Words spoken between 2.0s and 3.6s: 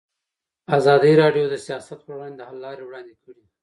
پر وړاندې د حل لارې وړاندې کړي.